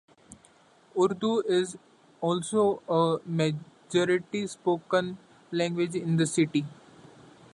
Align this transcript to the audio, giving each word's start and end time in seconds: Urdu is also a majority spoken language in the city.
Urdu 0.99 1.41
is 1.45 1.77
also 2.21 2.81
a 2.89 3.19
majority 3.23 4.47
spoken 4.47 5.19
language 5.51 5.93
in 5.93 6.17
the 6.17 6.25
city. 6.25 6.65